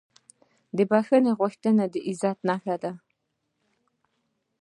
د 0.77 0.79
بښنې 0.91 1.31
غوښتنه 1.39 1.83
د 1.93 1.95
عزت 2.07 2.37
نښه 2.49 2.75
ده. 2.83 2.91